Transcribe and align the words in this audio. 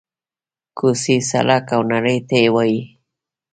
کوڅې، 0.77 1.15
سړک 1.29 1.65
او 1.75 1.81
نړۍ 1.91 2.17
ته 2.27 2.35
ووايي: 2.43 2.81